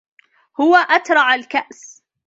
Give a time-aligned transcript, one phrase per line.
[0.59, 2.03] هو أترعَ الكأس.